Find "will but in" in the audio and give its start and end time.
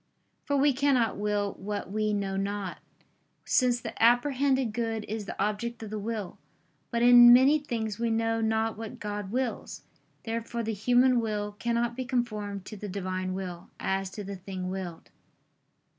5.99-7.31